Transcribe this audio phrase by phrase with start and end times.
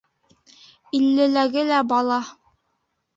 [0.99, 2.17] Иллеләге лә бала.